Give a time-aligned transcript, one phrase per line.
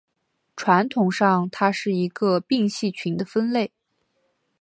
[0.55, 3.71] 传统上它是一个并系群的分类。